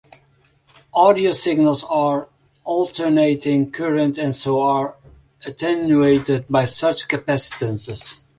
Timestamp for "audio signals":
0.95-1.83